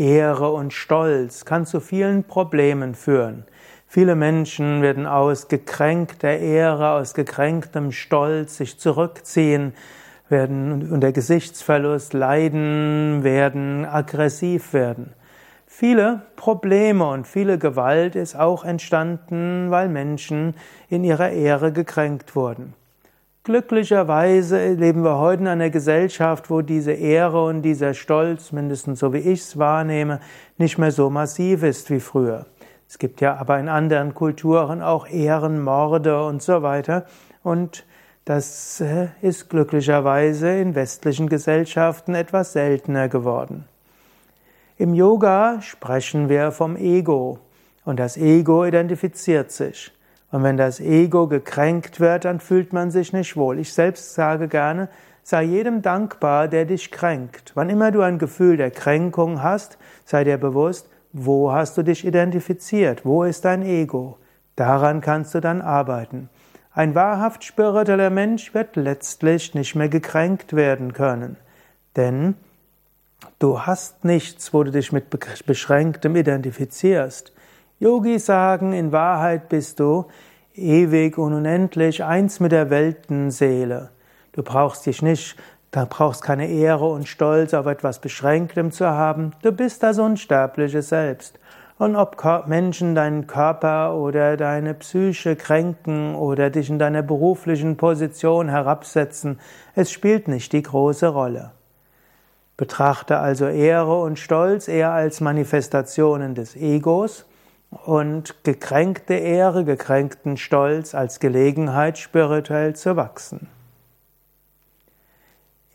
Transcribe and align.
Ehre 0.00 0.50
und 0.50 0.72
Stolz 0.72 1.44
kann 1.44 1.66
zu 1.66 1.78
vielen 1.78 2.24
Problemen 2.24 2.94
führen. 2.94 3.44
Viele 3.86 4.16
Menschen 4.16 4.80
werden 4.80 5.06
aus 5.06 5.48
gekränkter 5.48 6.38
Ehre, 6.38 6.92
aus 6.92 7.12
gekränktem 7.12 7.92
Stolz 7.92 8.56
sich 8.56 8.78
zurückziehen, 8.78 9.74
werden 10.30 10.90
unter 10.90 11.12
Gesichtsverlust 11.12 12.14
leiden, 12.14 13.24
werden 13.24 13.84
aggressiv 13.84 14.72
werden. 14.72 15.12
Viele 15.66 16.22
Probleme 16.36 17.08
und 17.10 17.26
viele 17.26 17.58
Gewalt 17.58 18.16
ist 18.16 18.36
auch 18.36 18.64
entstanden, 18.64 19.70
weil 19.70 19.88
Menschen 19.88 20.54
in 20.88 21.04
ihrer 21.04 21.30
Ehre 21.30 21.72
gekränkt 21.72 22.34
wurden. 22.34 22.74
Glücklicherweise 23.42 24.74
leben 24.74 25.02
wir 25.02 25.16
heute 25.16 25.42
in 25.42 25.48
einer 25.48 25.70
Gesellschaft, 25.70 26.50
wo 26.50 26.60
diese 26.60 26.92
Ehre 26.92 27.42
und 27.46 27.62
dieser 27.62 27.94
Stolz, 27.94 28.52
mindestens 28.52 28.98
so 28.98 29.14
wie 29.14 29.18
ich 29.18 29.40
es 29.40 29.58
wahrnehme, 29.58 30.20
nicht 30.58 30.76
mehr 30.76 30.92
so 30.92 31.08
massiv 31.08 31.62
ist 31.62 31.88
wie 31.88 32.00
früher. 32.00 32.44
Es 32.86 32.98
gibt 32.98 33.22
ja 33.22 33.36
aber 33.36 33.58
in 33.58 33.70
anderen 33.70 34.12
Kulturen 34.12 34.82
auch 34.82 35.06
Ehrenmorde 35.08 36.22
und 36.22 36.42
so 36.42 36.60
weiter. 36.60 37.06
Und 37.42 37.86
das 38.26 38.82
äh, 38.82 39.08
ist 39.22 39.48
glücklicherweise 39.48 40.58
in 40.58 40.74
westlichen 40.74 41.28
Gesellschaften 41.28 42.14
etwas 42.14 42.52
seltener 42.52 43.08
geworden. 43.08 43.64
Im 44.76 44.92
Yoga 44.92 45.62
sprechen 45.62 46.28
wir 46.28 46.52
vom 46.52 46.76
Ego 46.76 47.38
und 47.86 47.98
das 47.98 48.18
Ego 48.18 48.66
identifiziert 48.66 49.50
sich. 49.50 49.92
Und 50.30 50.42
wenn 50.42 50.56
das 50.56 50.80
Ego 50.80 51.26
gekränkt 51.26 51.98
wird, 52.00 52.24
dann 52.24 52.40
fühlt 52.40 52.72
man 52.72 52.90
sich 52.90 53.12
nicht 53.12 53.36
wohl. 53.36 53.58
Ich 53.58 53.72
selbst 53.72 54.14
sage 54.14 54.48
gerne, 54.48 54.88
sei 55.22 55.42
jedem 55.42 55.82
dankbar, 55.82 56.48
der 56.48 56.64
dich 56.64 56.90
kränkt. 56.90 57.52
Wann 57.54 57.70
immer 57.70 57.90
du 57.90 58.00
ein 58.00 58.18
Gefühl 58.18 58.56
der 58.56 58.70
Kränkung 58.70 59.42
hast, 59.42 59.78
sei 60.04 60.24
dir 60.24 60.38
bewusst, 60.38 60.88
wo 61.12 61.52
hast 61.52 61.76
du 61.76 61.82
dich 61.82 62.04
identifiziert? 62.06 63.04
Wo 63.04 63.24
ist 63.24 63.44
dein 63.44 63.62
Ego? 63.62 64.18
Daran 64.54 65.00
kannst 65.00 65.34
du 65.34 65.40
dann 65.40 65.62
arbeiten. 65.62 66.28
Ein 66.72 66.94
wahrhaft 66.94 67.42
spiritueller 67.42 68.10
Mensch 68.10 68.54
wird 68.54 68.76
letztlich 68.76 69.54
nicht 69.54 69.74
mehr 69.74 69.88
gekränkt 69.88 70.54
werden 70.54 70.92
können. 70.92 71.36
Denn 71.96 72.36
du 73.40 73.62
hast 73.62 74.04
nichts, 74.04 74.54
wo 74.54 74.62
du 74.62 74.70
dich 74.70 74.92
mit 74.92 75.06
Beschränktem 75.46 76.14
identifizierst. 76.14 77.32
Yogis 77.80 78.26
sagen, 78.26 78.74
in 78.74 78.92
Wahrheit 78.92 79.48
bist 79.48 79.80
du 79.80 80.04
ewig 80.54 81.16
und 81.16 81.32
unendlich 81.32 82.04
eins 82.04 82.38
mit 82.38 82.52
der 82.52 82.68
Weltenseele. 82.68 83.88
Du 84.32 84.42
brauchst 84.42 84.84
dich 84.84 85.00
nicht, 85.00 85.34
da 85.70 85.86
brauchst 85.88 86.22
keine 86.22 86.46
Ehre 86.46 86.86
und 86.86 87.08
Stolz 87.08 87.54
auf 87.54 87.64
etwas 87.64 87.98
Beschränktem 87.98 88.70
zu 88.70 88.86
haben. 88.86 89.32
Du 89.40 89.50
bist 89.50 89.82
das 89.82 89.98
unsterbliche 89.98 90.82
Selbst. 90.82 91.40
Und 91.78 91.96
ob 91.96 92.22
Menschen 92.46 92.94
deinen 92.94 93.26
Körper 93.26 93.94
oder 93.94 94.36
deine 94.36 94.74
Psyche 94.74 95.34
kränken 95.34 96.14
oder 96.16 96.50
dich 96.50 96.68
in 96.68 96.78
deiner 96.78 97.00
beruflichen 97.00 97.78
Position 97.78 98.50
herabsetzen, 98.50 99.40
es 99.74 99.90
spielt 99.90 100.28
nicht 100.28 100.52
die 100.52 100.62
große 100.62 101.08
Rolle. 101.08 101.52
Betrachte 102.58 103.16
also 103.16 103.46
Ehre 103.46 104.02
und 104.02 104.18
Stolz 104.18 104.68
eher 104.68 104.90
als 104.90 105.22
Manifestationen 105.22 106.34
des 106.34 106.56
Egos 106.56 107.24
und 107.70 108.42
gekränkte 108.44 109.14
Ehre, 109.14 109.64
gekränkten 109.64 110.36
Stolz 110.36 110.94
als 110.94 111.20
Gelegenheit, 111.20 111.98
spirituell 111.98 112.74
zu 112.74 112.96
wachsen. 112.96 113.48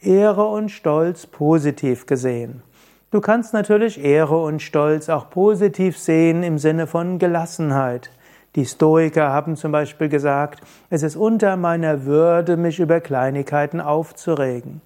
Ehre 0.00 0.46
und 0.46 0.70
Stolz 0.70 1.26
positiv 1.26 2.06
gesehen. 2.06 2.62
Du 3.10 3.20
kannst 3.20 3.52
natürlich 3.52 4.02
Ehre 4.02 4.40
und 4.42 4.62
Stolz 4.62 5.08
auch 5.08 5.30
positiv 5.30 5.98
sehen 5.98 6.42
im 6.42 6.58
Sinne 6.58 6.86
von 6.86 7.18
Gelassenheit. 7.18 8.10
Die 8.54 8.64
Stoiker 8.64 9.30
haben 9.30 9.56
zum 9.56 9.72
Beispiel 9.72 10.08
gesagt, 10.08 10.60
es 10.90 11.02
ist 11.02 11.16
unter 11.16 11.56
meiner 11.56 12.04
Würde, 12.04 12.56
mich 12.56 12.78
über 12.80 13.00
Kleinigkeiten 13.00 13.80
aufzuregen. 13.80 14.80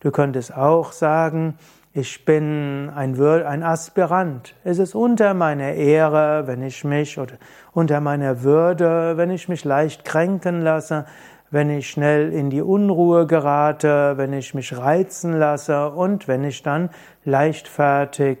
Du 0.00 0.10
könntest 0.10 0.56
auch 0.56 0.92
sagen, 0.92 1.54
ich 1.92 2.24
bin 2.24 2.90
ein, 2.94 3.20
ein 3.20 3.62
Aspirant. 3.64 4.54
Es 4.62 4.78
ist 4.78 4.94
unter 4.94 5.34
meiner 5.34 5.72
Ehre, 5.72 6.46
wenn 6.46 6.62
ich 6.62 6.84
mich, 6.84 7.18
oder 7.18 7.34
unter 7.72 8.00
meiner 8.00 8.42
Würde, 8.42 9.16
wenn 9.16 9.30
ich 9.30 9.48
mich 9.48 9.64
leicht 9.64 10.04
kränken 10.04 10.60
lasse, 10.60 11.06
wenn 11.50 11.68
ich 11.68 11.90
schnell 11.90 12.32
in 12.32 12.48
die 12.48 12.62
Unruhe 12.62 13.26
gerate, 13.26 14.12
wenn 14.16 14.32
ich 14.32 14.54
mich 14.54 14.76
reizen 14.76 15.32
lasse 15.36 15.90
und 15.90 16.28
wenn 16.28 16.44
ich 16.44 16.62
dann 16.62 16.90
leichtfertig 17.24 18.38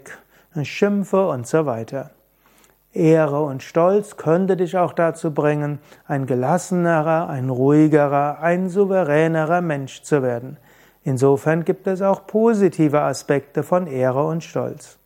schimpfe 0.62 1.28
und 1.28 1.46
so 1.46 1.66
weiter. 1.66 2.10
Ehre 2.92 3.42
und 3.42 3.62
Stolz 3.62 4.16
könnte 4.16 4.56
dich 4.56 4.76
auch 4.76 4.92
dazu 4.92 5.32
bringen, 5.32 5.80
ein 6.06 6.26
gelassenerer, 6.26 7.28
ein 7.28 7.48
ruhigerer, 7.48 8.38
ein 8.40 8.68
souveränerer 8.68 9.60
Mensch 9.60 10.02
zu 10.02 10.22
werden. 10.22 10.56
Insofern 11.02 11.64
gibt 11.64 11.86
es 11.86 12.02
auch 12.02 12.26
positive 12.26 13.00
Aspekte 13.00 13.62
von 13.62 13.86
Ehre 13.86 14.26
und 14.26 14.44
Stolz. 14.44 14.98